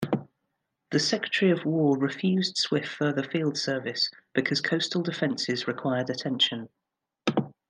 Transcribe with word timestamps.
The 0.89 0.97
Secretary 0.99 1.51
of 1.51 1.63
War 1.63 1.95
refused 1.95 2.57
Swift 2.57 2.87
further 2.87 3.21
field 3.21 3.55
service 3.55 4.09
because 4.33 4.59
coastal 4.59 5.03
defenses 5.03 5.67
required 5.67 6.09
attention. 6.09 6.69